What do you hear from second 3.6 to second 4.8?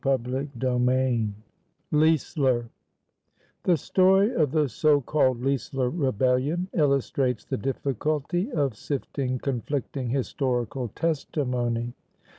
The story of the